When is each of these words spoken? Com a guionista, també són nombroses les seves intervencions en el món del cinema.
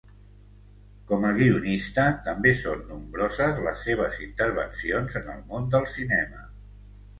Com 1.11 1.27
a 1.31 1.33
guionista, 1.39 2.05
també 2.29 2.55
són 2.63 2.81
nombroses 2.95 3.61
les 3.69 3.85
seves 3.91 4.19
intervencions 4.31 5.21
en 5.23 5.33
el 5.37 5.47
món 5.53 5.71
del 5.77 5.89
cinema. 6.01 6.45